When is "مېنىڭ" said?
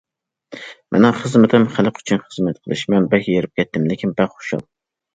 0.95-1.13